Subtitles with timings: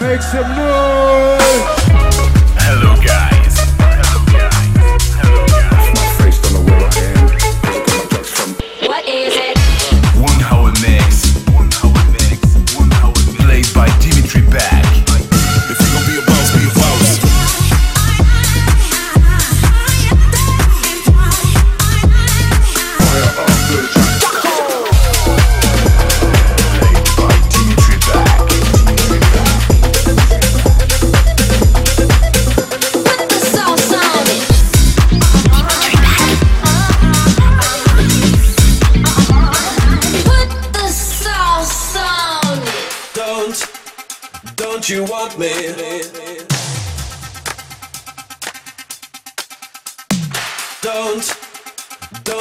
[0.00, 1.79] Make some noise!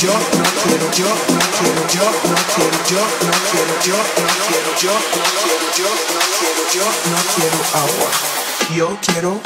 [0.00, 0.12] yo
[7.34, 8.10] quiero agua.
[8.76, 9.40] Yo quiero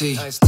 [0.00, 0.18] iced tea.
[0.20, 0.47] Oh,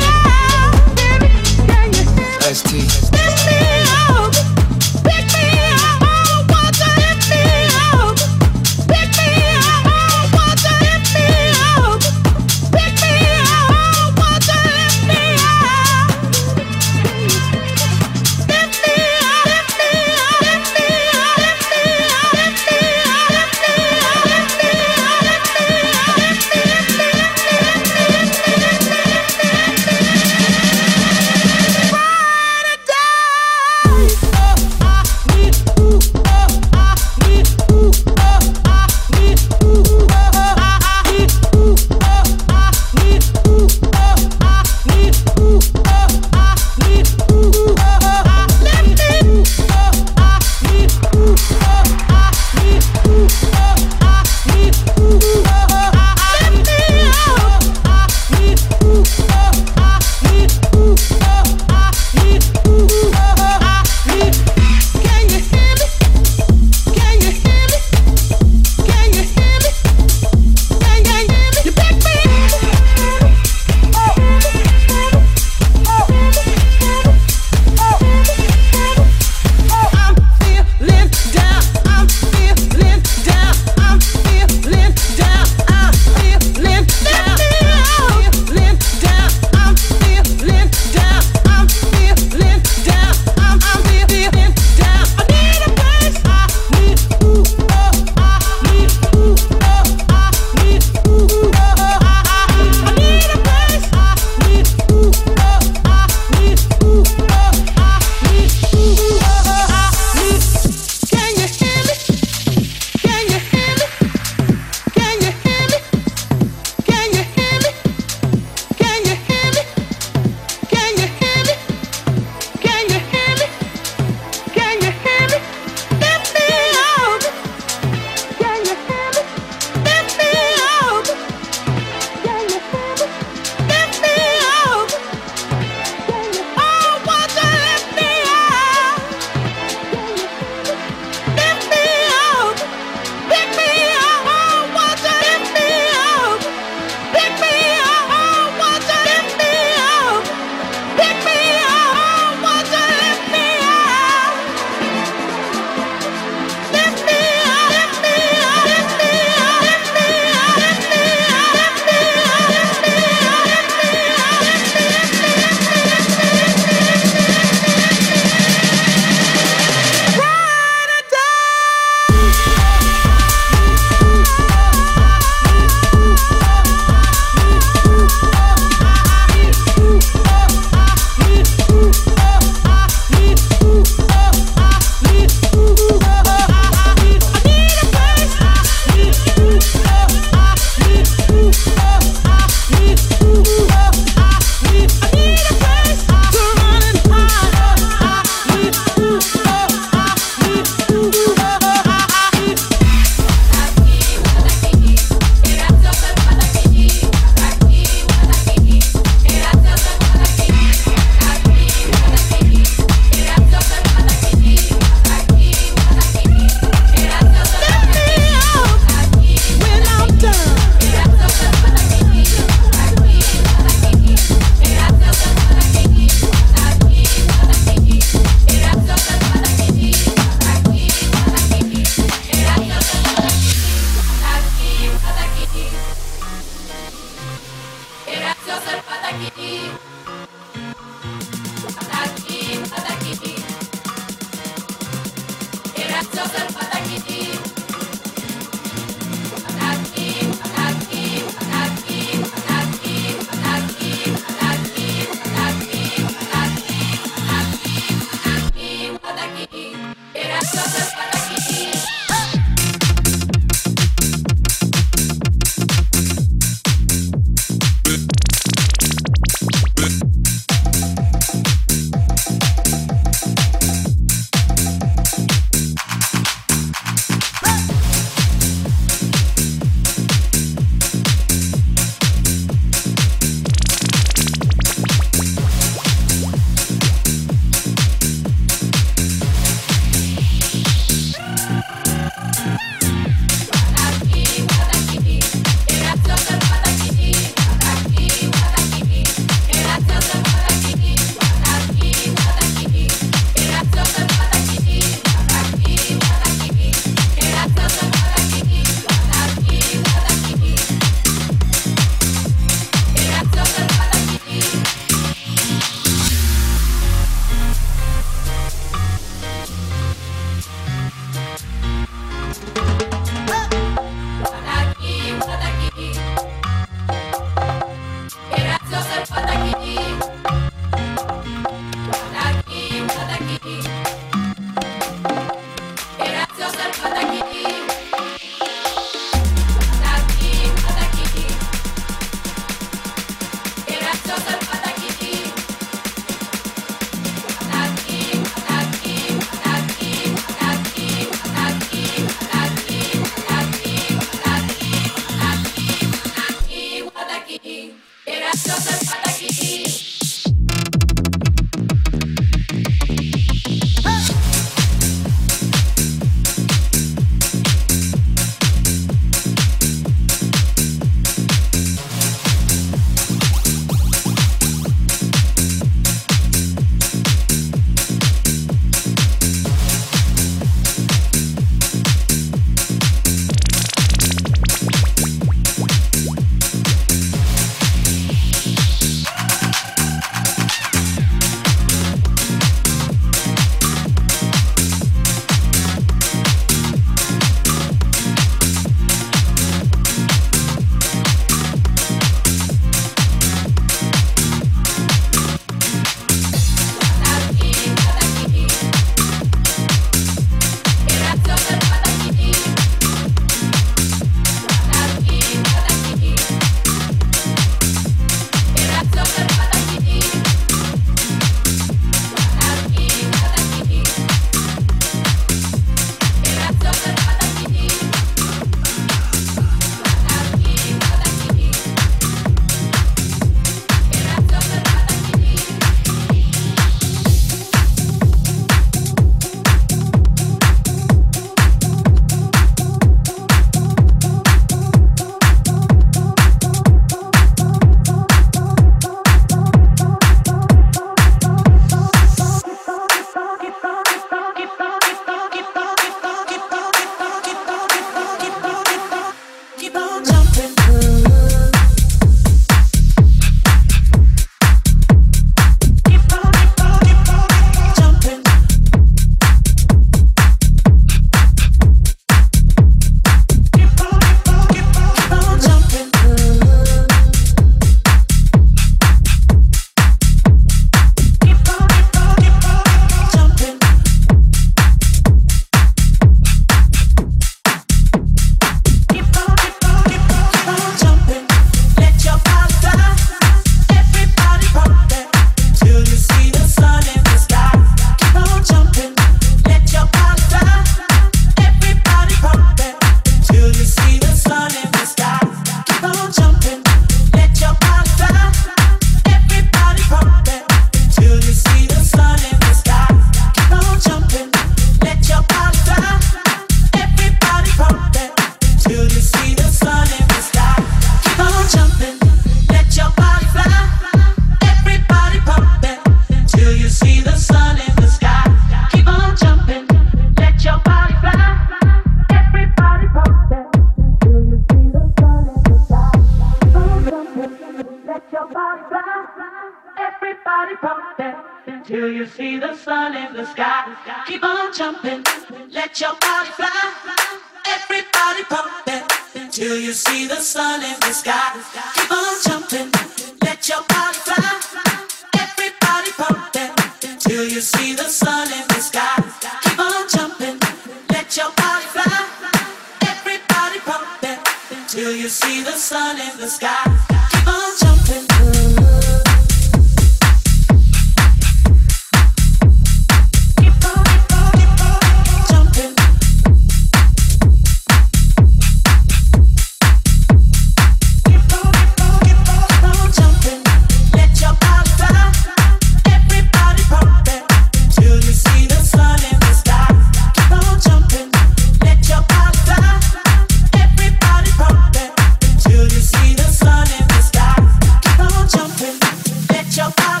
[599.57, 600.00] your body.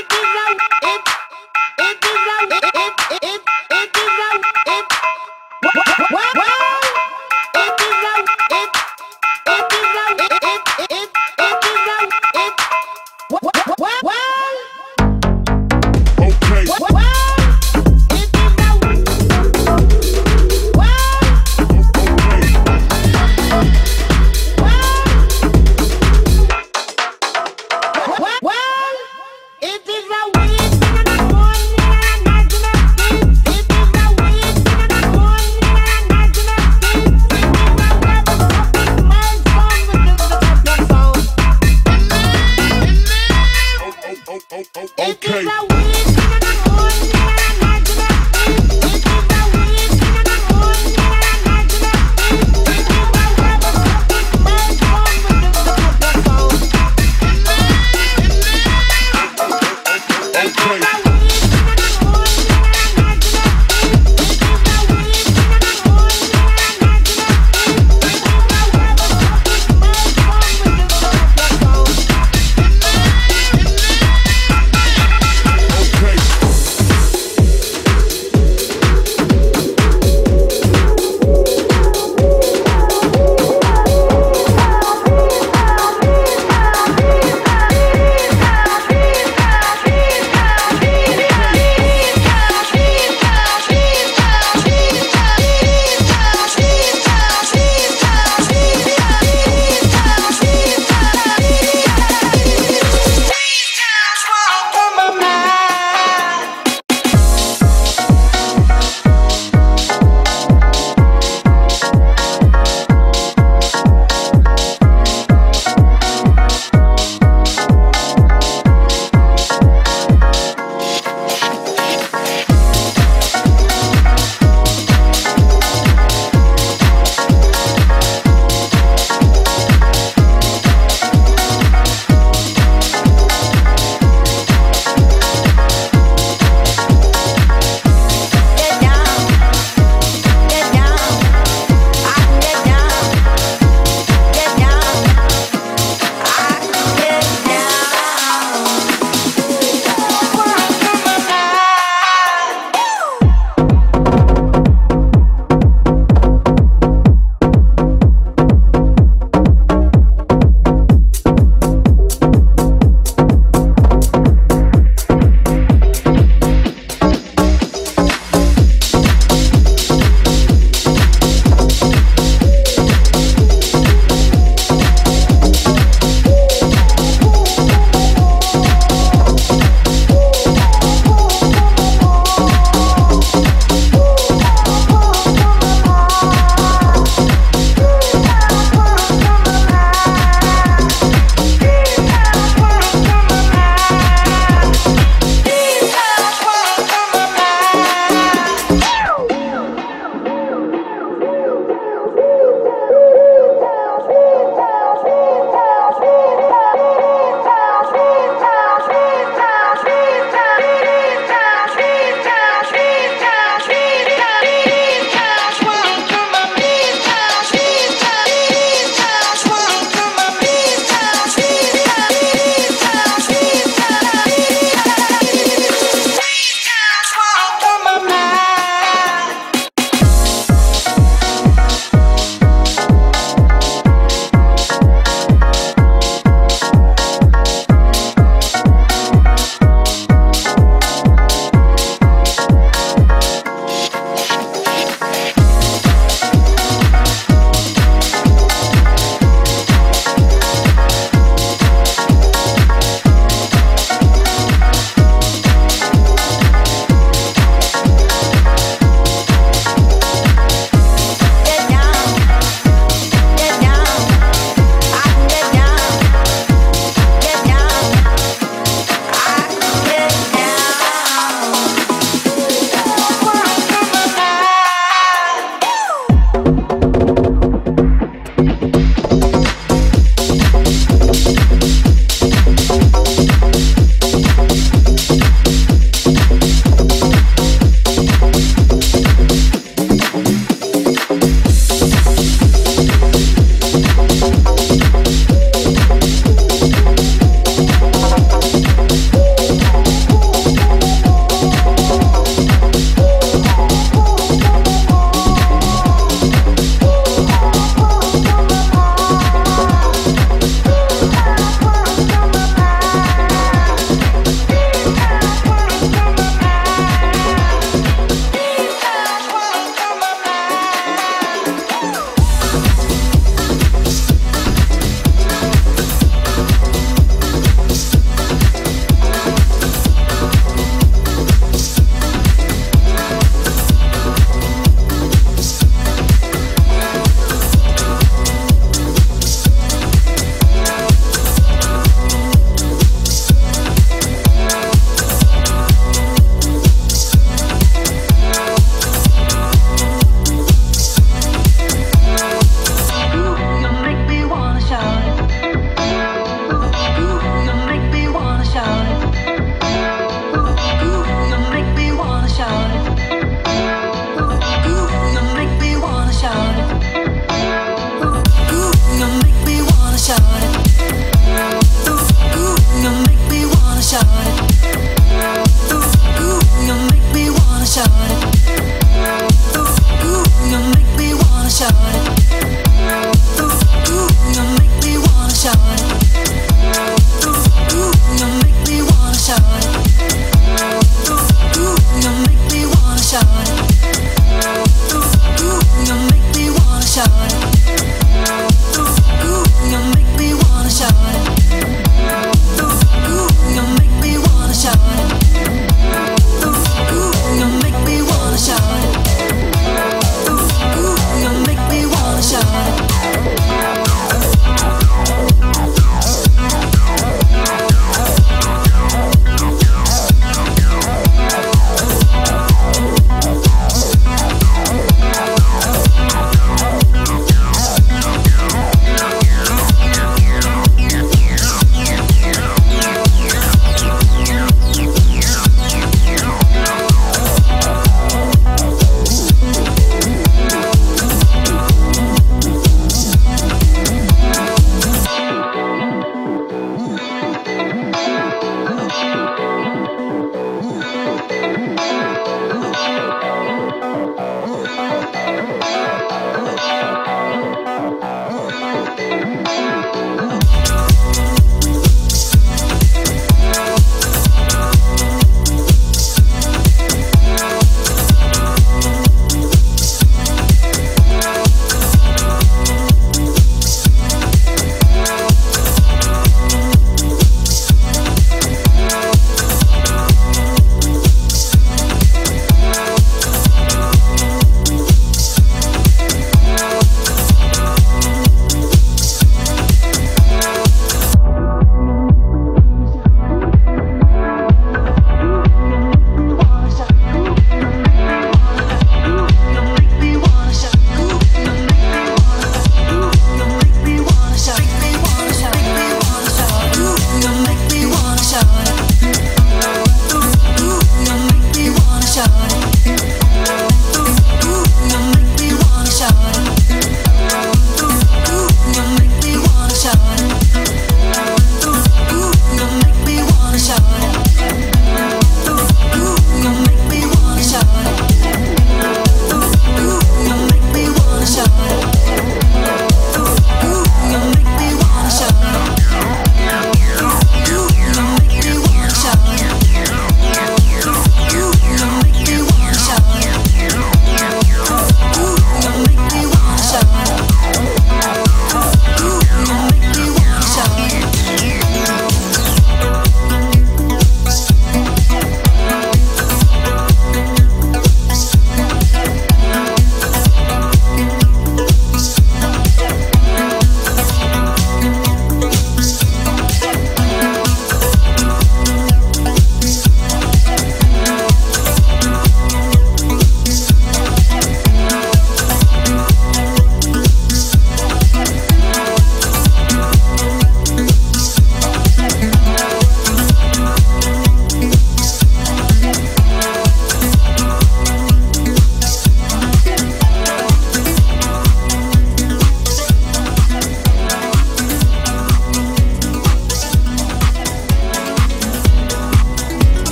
[0.00, 0.27] Okay.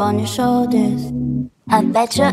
[0.00, 1.12] On your shoulders.
[1.68, 2.32] I bet your